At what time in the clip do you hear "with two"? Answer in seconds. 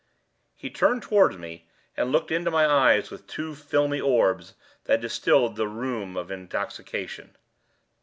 3.11-3.53